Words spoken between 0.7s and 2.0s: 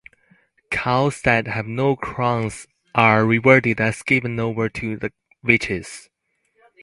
Cows that have no